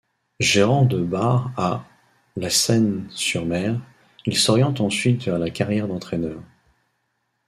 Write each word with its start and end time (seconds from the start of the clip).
Gérant 0.39 0.85
de 0.85 0.99
bar 0.99 1.51
à 1.57 1.85
La 2.35 2.49
Seyne-sur-Mer, 2.49 3.79
il 4.25 4.35
s'oriente 4.35 4.81
ensuite 4.81 5.25
vers 5.25 5.37
la 5.37 5.51
carrière 5.51 5.87
d'entraîneur. 5.87 6.41